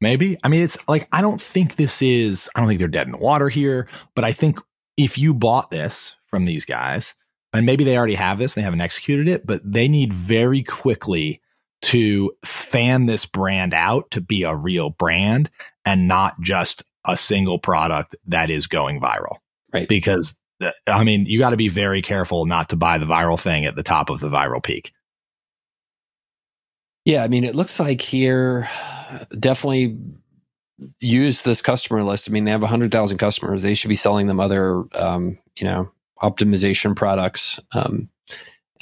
[0.00, 0.36] Maybe.
[0.42, 3.12] I mean, it's like, I don't think this is, I don't think they're dead in
[3.12, 4.58] the water here, but I think
[4.96, 7.14] if you bought this from these guys,
[7.52, 11.40] and maybe they already have this, they haven't executed it, but they need very quickly
[11.80, 15.50] to fan this brand out to be a real brand
[15.84, 19.36] and not just a single product that is going viral.
[19.72, 19.88] Right.
[19.88, 20.34] Because
[20.86, 23.76] I mean, you got to be very careful not to buy the viral thing at
[23.76, 24.92] the top of the viral peak.
[27.04, 28.68] Yeah, I mean, it looks like here
[29.38, 29.96] definitely
[31.00, 32.28] use this customer list.
[32.28, 33.62] I mean, they have 100,000 customers.
[33.62, 35.90] They should be selling them other, um, you know,
[36.22, 37.60] optimization products.
[37.72, 38.10] Um,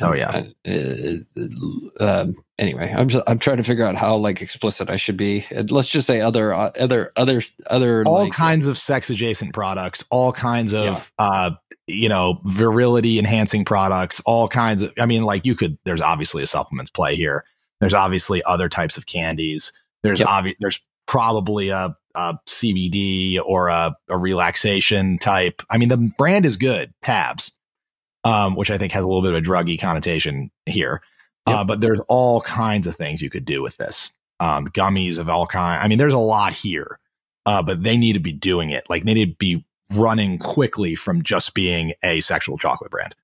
[0.03, 0.45] Oh yeah.
[0.67, 2.27] Uh, uh,
[2.59, 5.47] anyway, I'm just, I'm trying to figure out how like explicit I should be.
[5.71, 10.05] Let's just say other uh, other other other all like, kinds of sex adjacent products,
[10.11, 11.25] all kinds of yeah.
[11.25, 11.51] uh
[11.87, 14.93] you know virility enhancing products, all kinds of.
[14.99, 15.79] I mean, like you could.
[15.85, 17.45] There's obviously a supplements play here.
[17.81, 19.73] There's obviously other types of candies.
[20.03, 20.29] There's yep.
[20.29, 25.63] obvi- There's probably a, a CBD or a, a relaxation type.
[25.71, 26.93] I mean, the brand is good.
[27.03, 27.53] Tabs
[28.27, 31.01] um, which I think has a little bit of a druggy connotation here.
[31.47, 31.59] Uh, yep.
[31.59, 34.11] Uh, but there's all kinds of things you could do with this.
[34.41, 35.81] Um, gummies of all kind.
[35.83, 36.99] I mean, there's a lot here,
[37.47, 38.91] uh, but they need to be doing it.
[38.91, 43.15] Like they need to be running quickly from just being a sexual chocolate brand.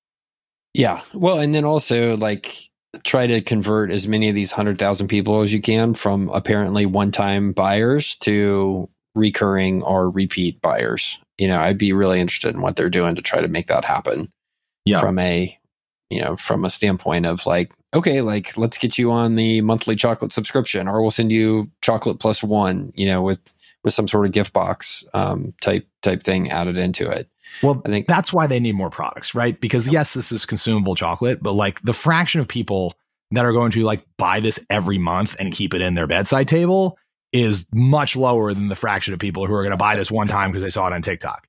[0.73, 1.01] Yeah.
[1.13, 2.69] Well, and then also like
[3.03, 7.11] try to convert as many of these 100,000 people as you can from apparently one
[7.11, 11.19] time buyers to recurring or repeat buyers.
[11.37, 13.83] You know, I'd be really interested in what they're doing to try to make that
[13.83, 14.31] happen
[14.85, 14.99] yeah.
[14.99, 15.57] from a
[16.09, 19.95] you know from a standpoint of like okay like let's get you on the monthly
[19.95, 24.25] chocolate subscription or we'll send you chocolate plus one you know with with some sort
[24.25, 27.27] of gift box um, type type thing added into it.
[27.61, 29.59] Well i think that's why they need more products right?
[29.59, 32.93] Because yes this is consumable chocolate but like the fraction of people
[33.31, 36.47] that are going to like buy this every month and keep it in their bedside
[36.47, 36.97] table
[37.31, 40.27] is much lower than the fraction of people who are going to buy this one
[40.27, 41.47] time because they saw it on TikTok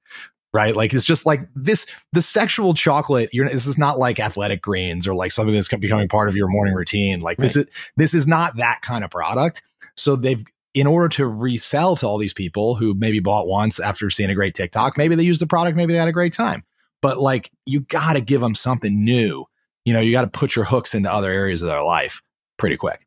[0.54, 0.74] right?
[0.74, 3.28] Like it's just like this the sexual chocolate.
[3.32, 6.48] You're this is not like athletic greens or like something that's becoming part of your
[6.48, 7.20] morning routine.
[7.20, 7.44] Like right.
[7.44, 9.62] this is this is not that kind of product.
[9.96, 14.08] So they've in order to resell to all these people who maybe bought once after
[14.10, 16.64] seeing a great TikTok, maybe they used the product, maybe they had a great time.
[17.02, 19.44] But like you got to give them something new.
[19.84, 22.22] You know, you got to put your hooks into other areas of their life
[22.56, 23.06] pretty quick.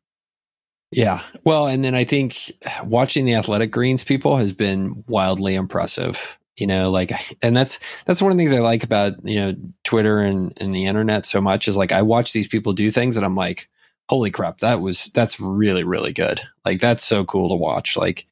[0.92, 1.22] Yeah.
[1.44, 2.52] Well, and then I think
[2.84, 8.22] watching the athletic greens people has been wildly impressive you know like and that's that's
[8.22, 11.40] one of the things i like about you know twitter and, and the internet so
[11.40, 13.68] much is like i watch these people do things and i'm like
[14.08, 16.40] holy crap that was that's really really good.
[16.64, 17.96] Like that's so cool to watch.
[17.96, 18.26] Like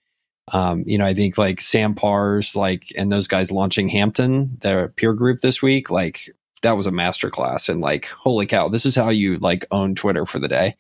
[0.53, 4.89] um you know i think like Sam Parr's like and those guys launching hampton their
[4.91, 6.31] peer group this week like
[6.63, 10.25] that was a masterclass and like holy cow this is how you like own twitter
[10.25, 10.77] for the day.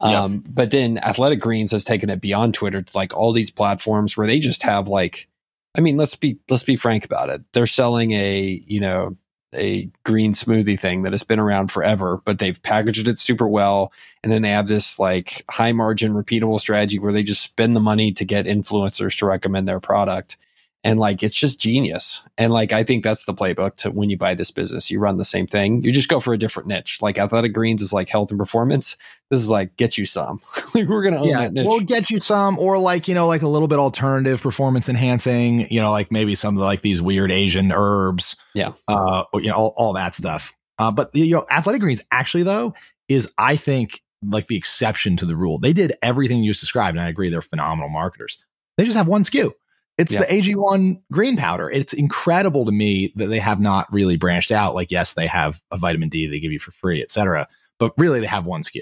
[0.00, 4.16] Um but then athletic greens has taken it beyond twitter to like all these platforms
[4.16, 5.28] where they just have like
[5.76, 7.42] I mean, let's be let's be frank about it.
[7.52, 9.16] They're selling a you know
[9.54, 13.92] a green smoothie thing that has been around forever, but they've packaged it super well,
[14.22, 17.80] and then they have this like high margin, repeatable strategy where they just spend the
[17.80, 20.36] money to get influencers to recommend their product
[20.82, 22.22] and like it's just genius.
[22.38, 24.90] And like i think that's the playbook to when you buy this business.
[24.90, 25.82] You run the same thing.
[25.84, 27.00] You just go for a different niche.
[27.02, 28.96] Like athletic greens is like health and performance.
[29.30, 30.38] This is like get you some.
[30.74, 31.66] Like we're gonna own yeah, that niche.
[31.66, 35.66] We'll get you some or like you know like a little bit alternative performance enhancing
[35.68, 38.72] you know like maybe some of like these weird asian herbs yeah.
[38.86, 40.54] uh you know all, all that stuff.
[40.78, 42.72] Uh but you know athletic greens actually though
[43.08, 45.58] is i think like the exception to the rule.
[45.58, 48.38] They did everything you just described and i agree they're phenomenal marketers.
[48.76, 49.52] They just have one SKU
[50.00, 50.20] it's yeah.
[50.20, 51.70] the AG1 green powder.
[51.70, 54.74] It's incredible to me that they have not really branched out.
[54.74, 57.46] Like, yes, they have a vitamin D they give you for free, et cetera,
[57.78, 58.80] but really they have one SKU.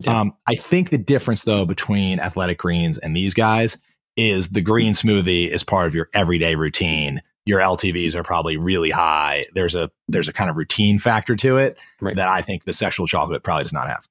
[0.00, 0.20] Yeah.
[0.20, 3.78] Um, I think the difference though between athletic greens and these guys
[4.16, 7.22] is the green smoothie is part of your everyday routine.
[7.46, 9.46] Your LTVs are probably really high.
[9.54, 12.16] There's a there's a kind of routine factor to it right.
[12.16, 14.06] that I think the sexual chocolate probably does not have.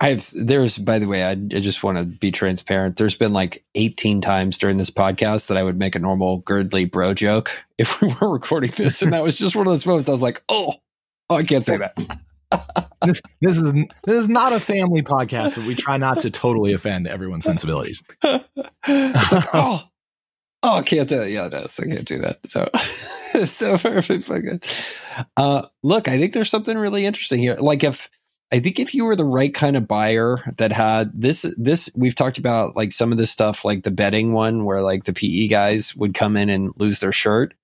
[0.00, 2.96] I've there's by the way, I, I just want to be transparent.
[2.96, 6.90] There's been like 18 times during this podcast that I would make a normal Girdley
[6.90, 10.08] bro joke if we were recording this, and that was just one of those moments.
[10.08, 10.74] I was like, oh,
[11.28, 11.96] oh, I can't say that.
[13.04, 16.72] this, this, is this is not a family podcast, but we try not to totally
[16.72, 18.00] offend everyone's sensibilities.
[18.22, 19.82] it's like, oh,
[20.62, 21.30] oh, I can't do that.
[21.30, 22.38] Yeah, no, I can't do that.
[22.46, 22.68] So,
[23.46, 24.94] so perfect.
[25.36, 27.56] Uh, look, I think there's something really interesting here.
[27.56, 28.08] Like if
[28.50, 32.14] I think if you were the right kind of buyer that had this, this we've
[32.14, 35.48] talked about like some of this stuff, like the betting one where like the PE
[35.48, 37.54] guys would come in and lose their shirt.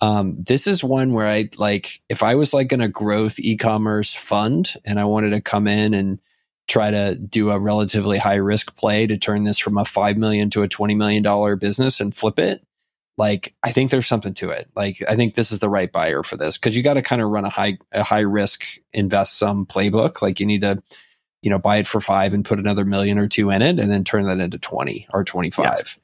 [0.00, 4.14] Um, this is one where I like, if I was like in a growth e-commerce
[4.14, 6.20] fund and I wanted to come in and
[6.66, 10.48] try to do a relatively high risk play to turn this from a 5 million
[10.50, 12.64] to a 20 million dollar business and flip it,
[13.16, 14.68] like I think there's something to it.
[14.74, 17.22] Like I think this is the right buyer for this because you got to kind
[17.22, 20.20] of run a high a high risk invest some playbook.
[20.20, 20.82] Like you need to,
[21.42, 23.90] you know, buy it for five and put another million or two in it, and
[23.90, 26.00] then turn that into twenty or twenty five, yes.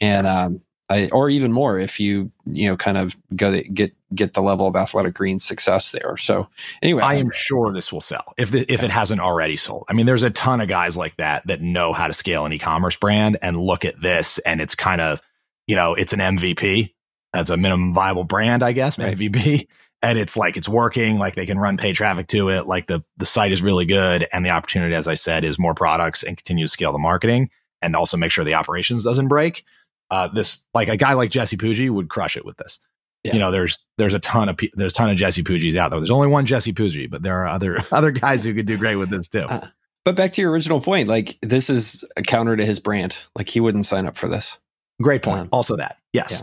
[0.00, 0.42] and yes.
[0.42, 4.42] um, I, or even more if you you know kind of go get get the
[4.42, 6.16] level of athletic green success there.
[6.16, 6.48] So
[6.82, 9.84] anyway, I am sure this will sell if the, if it hasn't already sold.
[9.88, 12.52] I mean, there's a ton of guys like that that know how to scale an
[12.52, 15.20] e-commerce brand and look at this, and it's kind of
[15.66, 16.92] you know, it's an MVP.
[17.32, 19.16] That's a minimum viable brand, I guess, right.
[19.16, 19.66] MVP.
[20.02, 23.02] And it's like it's working, like they can run paid traffic to it, like the
[23.16, 26.36] the site is really good, and the opportunity, as I said, is more products and
[26.36, 27.50] continue to scale the marketing
[27.80, 29.64] and also make sure the operations doesn't break.
[30.10, 32.78] Uh, this like a guy like Jesse Pujji would crush it with this.
[33.24, 33.32] Yeah.
[33.32, 36.00] You know, there's there's a ton of there's a ton of Jesse Pujjis out there.
[36.00, 38.96] There's only one Jesse Pujji, but there are other other guys who could do great
[38.96, 39.40] with this too.
[39.40, 39.68] Uh,
[40.04, 43.22] but back to your original point, like this is a counter to his brand.
[43.34, 44.58] Like he wouldn't sign up for this.
[45.02, 45.40] Great point.
[45.40, 46.40] Um, also, that yes, yeah.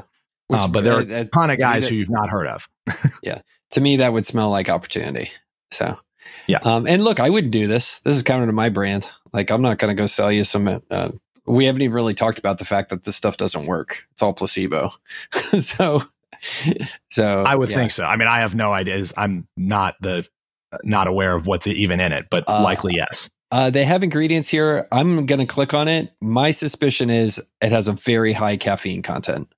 [0.48, 2.68] Which, uh, but there are a ton of guys who you've not heard of.
[3.24, 5.32] yeah, to me that would smell like opportunity.
[5.72, 5.98] So
[6.48, 8.00] yeah, um, and look, I wouldn't do this.
[8.02, 9.10] This is counter to my brand.
[9.34, 10.82] Like I'm not going to go sell you some.
[10.90, 11.12] Uh,
[11.46, 14.06] we haven't even really talked about the fact that this stuff doesn't work.
[14.12, 14.90] It's all placebo.
[15.32, 16.04] so
[17.10, 17.78] so I would yeah.
[17.78, 18.06] think so.
[18.06, 19.14] I mean, I have no ideas.
[19.16, 20.28] I'm not the
[20.84, 23.30] not aware of what's even in it, but uh, likely yes.
[23.52, 24.88] Uh, they have ingredients here.
[24.92, 26.14] I'm going to click on it.
[26.22, 29.54] My suspicion is it has a very high caffeine content,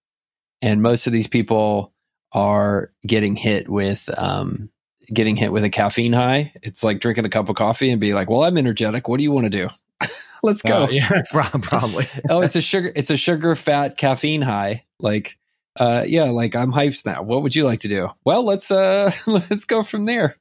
[0.62, 1.93] and most of these people
[2.34, 4.71] are getting hit with um,
[5.13, 6.53] getting hit with a caffeine high.
[6.63, 9.08] It's like drinking a cup of coffee and be like, "Well, I'm energetic.
[9.08, 9.69] What do you want to do?
[10.43, 12.08] Let's go." Uh, yeah, probably.
[12.29, 12.91] oh, it's a sugar.
[12.95, 14.84] It's a sugar, fat, caffeine high.
[14.99, 15.38] Like,
[15.79, 17.21] uh, yeah, like I'm hyped now.
[17.21, 18.10] What would you like to do?
[18.25, 20.38] Well, let's uh, let's go from there.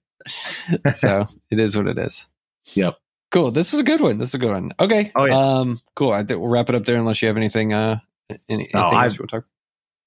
[0.95, 2.27] so it is what it is.
[2.75, 2.97] Yep.
[3.33, 3.51] Cool.
[3.51, 4.19] This was a good one.
[4.19, 4.73] This is a good one.
[4.79, 5.11] Okay.
[5.17, 5.37] Oh yeah.
[5.37, 5.79] Um.
[5.97, 6.13] Cool.
[6.13, 7.73] I think we'll wrap it up there unless you have anything.
[7.73, 7.99] Uh.
[8.29, 9.45] Any, anything no, else we'll talk.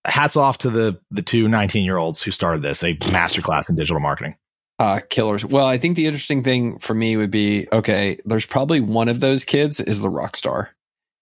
[0.06, 3.76] Hats off to the the two 19 year olds who started this a masterclass in
[3.76, 4.36] digital marketing.
[4.78, 5.46] Uh, killers.
[5.46, 8.20] Well, I think the interesting thing for me would be okay.
[8.26, 10.76] There's probably one of those kids is the rock star.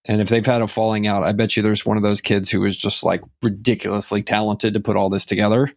[0.06, 2.50] And if they've had a falling out, I bet you there's one of those kids
[2.50, 5.70] who is just like ridiculously talented to put all this together.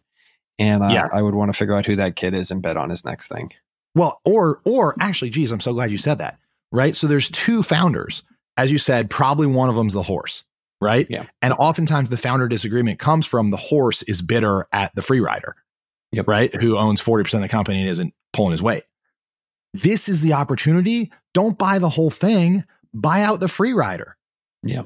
[0.58, 1.08] And uh, yeah.
[1.10, 3.28] I would want to figure out who that kid is and bet on his next
[3.28, 3.52] thing.
[3.98, 6.38] Well, or or actually, geez, I'm so glad you said that.
[6.70, 6.94] Right.
[6.94, 8.22] So there's two founders,
[8.56, 9.10] as you said.
[9.10, 10.44] Probably one of them's the horse,
[10.80, 11.06] right?
[11.10, 11.24] Yeah.
[11.42, 15.56] And oftentimes the founder disagreement comes from the horse is bitter at the free rider,
[16.12, 16.28] yep.
[16.28, 16.54] right?
[16.54, 18.84] Who owns forty percent of the company and isn't pulling his weight.
[19.74, 21.10] This is the opportunity.
[21.34, 22.64] Don't buy the whole thing.
[22.94, 24.16] Buy out the free rider.
[24.62, 24.82] Yeah.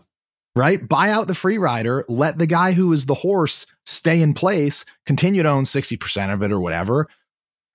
[0.56, 0.86] Right?
[0.86, 4.84] Buy out the free rider, let the guy who is the horse stay in place,
[5.06, 7.08] continue to own 60% of it or whatever.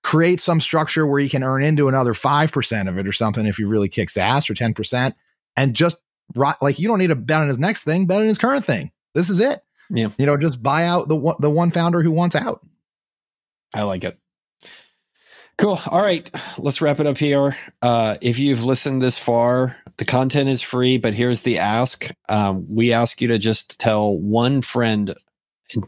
[0.08, 3.56] Create some structure where he can earn into another 5% of it or something if
[3.56, 5.14] he really kicks ass or 10%.
[5.54, 5.98] And just
[6.62, 8.90] like you don't need to bet on his next thing, bet on his current thing.
[9.12, 9.60] This is it.
[9.90, 10.08] Yeah.
[10.18, 12.66] You know, just buy out the one, the one founder who wants out.
[13.74, 14.18] I like it.
[15.58, 15.78] Cool.
[15.90, 16.30] All right.
[16.56, 17.54] Let's wrap it up here.
[17.82, 22.10] Uh, if you've listened this far, the content is free, but here's the ask.
[22.30, 25.14] Um, we ask you to just tell one friend,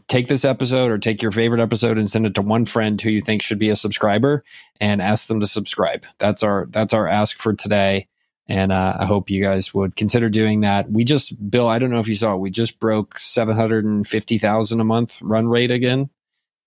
[0.07, 3.09] take this episode or take your favorite episode and send it to one friend who
[3.09, 4.43] you think should be a subscriber
[4.79, 6.05] and ask them to subscribe.
[6.17, 8.07] That's our, that's our ask for today.
[8.47, 10.91] And uh, I hope you guys would consider doing that.
[10.91, 14.83] We just, Bill, I don't know if you saw, it, we just broke 750,000 a
[14.83, 16.09] month run rate again.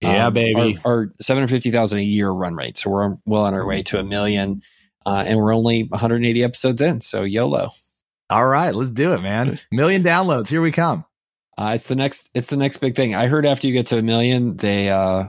[0.01, 0.79] Yeah, um, baby.
[0.85, 2.79] Our, 750,000 a year run rate.
[2.79, 4.63] So we're well on our way to a million.
[5.07, 7.01] Uh, and we're only 180 episodes in.
[7.01, 7.71] So YOLO.
[8.31, 9.61] All right, let's do it, man.
[9.71, 10.49] Million downloads.
[10.49, 11.05] Here we come.
[11.57, 12.31] Uh, it's the next.
[12.35, 13.15] It's the next big thing.
[13.15, 15.29] I heard after you get to a million, they uh,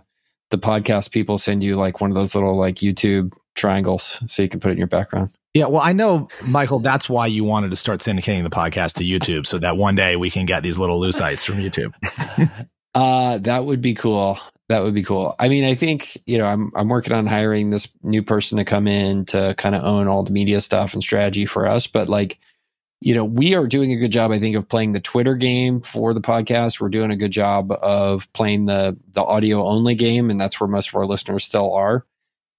[0.50, 4.50] the podcast people send you like one of those little like YouTube triangles so you
[4.50, 5.36] can put it in your background.
[5.54, 6.80] Yeah, well, I know, Michael.
[6.80, 10.16] That's why you wanted to start syndicating the podcast to YouTube, so that one day
[10.16, 11.94] we can get these little lucite's from YouTube.
[12.94, 14.38] uh, that would be cool.
[14.68, 15.36] That would be cool.
[15.38, 18.66] I mean, I think, you know, I'm I'm working on hiring this new person to
[18.66, 22.10] come in to kind of own all the media stuff and strategy for us, but
[22.10, 22.40] like
[23.06, 25.80] you know, we are doing a good job, I think, of playing the Twitter game
[25.80, 26.82] for the podcast.
[26.82, 30.68] We're doing a good job of playing the the audio only game, and that's where
[30.68, 32.04] most of our listeners still are.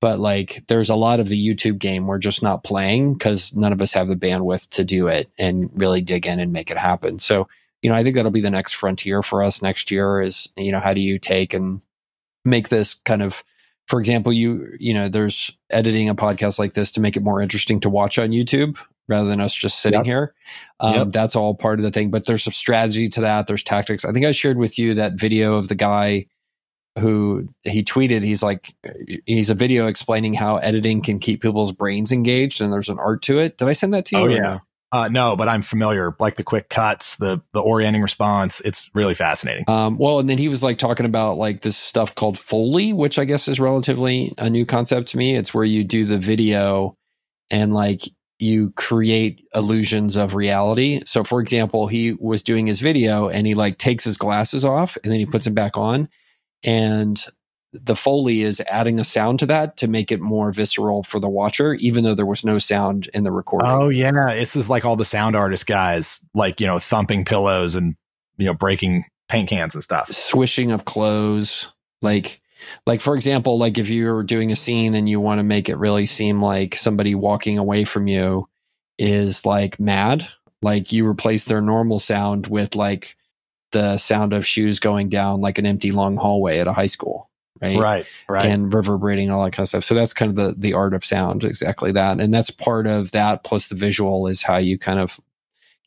[0.00, 3.72] But like, there's a lot of the YouTube game we're just not playing because none
[3.72, 6.78] of us have the bandwidth to do it and really dig in and make it
[6.78, 7.18] happen.
[7.18, 7.48] So,
[7.82, 10.20] you know, I think that'll be the next frontier for us next year.
[10.20, 11.82] Is you know, how do you take and
[12.44, 13.42] make this kind of
[13.88, 17.40] for example you you know there's editing a podcast like this to make it more
[17.40, 20.06] interesting to watch on youtube rather than us just sitting yep.
[20.06, 20.34] here
[20.80, 21.12] um, yep.
[21.12, 24.12] that's all part of the thing but there's some strategy to that there's tactics i
[24.12, 26.26] think i shared with you that video of the guy
[26.98, 28.74] who he tweeted he's like
[29.26, 33.22] he's a video explaining how editing can keep people's brains engaged and there's an art
[33.22, 34.60] to it did i send that to you oh yeah no?
[34.92, 38.60] Uh, no, but I'm familiar, like the quick cuts, the the orienting response.
[38.60, 39.64] It's really fascinating.
[39.68, 43.18] Um, well, and then he was like talking about like this stuff called Foley, which
[43.18, 45.34] I guess is relatively a new concept to me.
[45.34, 46.96] It's where you do the video
[47.50, 48.02] and like
[48.38, 51.00] you create illusions of reality.
[51.06, 54.96] So, for example, he was doing his video and he like takes his glasses off
[55.02, 55.54] and then he puts mm-hmm.
[55.54, 56.08] them back on,
[56.64, 57.24] and
[57.72, 61.28] the Foley is adding a sound to that to make it more visceral for the
[61.28, 63.68] watcher, even though there was no sound in the recording.
[63.68, 67.74] Oh yeah, it's just like all the sound artist guys, like you know, thumping pillows
[67.74, 67.96] and
[68.38, 70.12] you know, breaking paint cans and stuff.
[70.12, 71.72] Swishing of clothes,
[72.02, 72.40] like
[72.86, 75.76] like for example, like if you're doing a scene and you want to make it
[75.76, 78.48] really seem like somebody walking away from you
[78.98, 80.28] is like mad,
[80.62, 83.16] like you replace their normal sound with like
[83.72, 87.30] the sound of shoes going down like an empty long hallway at a high school
[87.60, 87.78] right?
[87.78, 88.46] Right right.
[88.46, 89.84] And reverberating all that kind of stuff.
[89.84, 92.20] So that's kind of the the art of sound exactly that.
[92.20, 95.20] And that's part of that plus the visual is how you kind of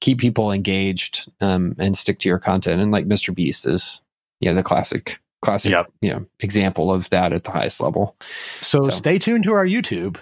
[0.01, 2.81] keep people engaged um, and stick to your content.
[2.81, 4.01] And like mr beast is
[4.39, 5.91] yeah the classic classic yep.
[6.01, 8.15] you know example of that at the highest level
[8.61, 8.89] so, so.
[8.89, 10.17] stay tuned to our youtube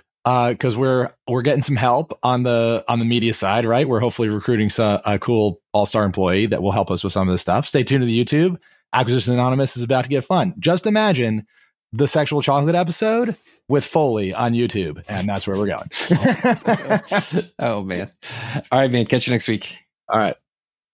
[0.49, 3.88] because uh, we're we're getting some help on the on the media side, right?
[3.88, 7.30] We're hopefully recruiting some, a cool all star employee that will help us with some
[7.30, 7.65] of this stuff.
[7.65, 8.57] Stay tuned to the YouTube.
[8.91, 10.53] Acquisition Anonymous is about to get fun.
[10.59, 11.47] Just imagine
[11.93, 13.38] the sexual chocolate episode
[13.70, 17.43] with Foley on YouTube, and that's where we're going.
[17.59, 18.09] oh man!
[18.70, 19.05] All right, man.
[19.05, 19.78] Catch you next week.
[20.09, 20.36] All right.